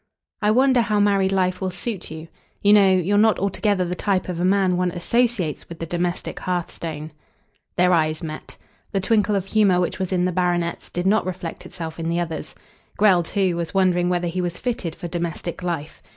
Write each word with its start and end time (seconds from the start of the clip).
"I 0.41 0.49
wonder 0.49 0.81
how 0.81 0.99
married 0.99 1.31
life 1.31 1.61
will 1.61 1.69
suit 1.69 2.09
you. 2.09 2.27
You 2.63 2.73
know, 2.73 2.91
you're 2.91 3.19
not 3.19 3.37
altogether 3.37 3.85
the 3.85 3.93
type 3.93 4.29
of 4.29 4.39
a 4.39 4.43
man 4.43 4.75
one 4.75 4.89
associates 4.89 5.69
with 5.69 5.77
the 5.77 5.85
domestic 5.85 6.39
hearthstone." 6.39 7.11
Their 7.75 7.93
eyes 7.93 8.23
met. 8.23 8.57
The 8.93 8.99
twinkle 8.99 9.35
of 9.35 9.45
humour 9.45 9.79
which 9.79 9.99
was 9.99 10.11
in 10.11 10.25
the 10.25 10.31
baronet's 10.31 10.89
did 10.89 11.05
not 11.05 11.27
reflect 11.27 11.67
itself 11.67 11.99
in 11.99 12.09
the 12.09 12.19
other's. 12.19 12.55
Grell, 12.97 13.21
too, 13.21 13.55
was 13.55 13.75
wondering 13.75 14.09
whether 14.09 14.27
he 14.27 14.41
was 14.41 14.57
fitted 14.57 14.95
for 14.95 15.07
domestic 15.07 15.61
life. 15.61 16.01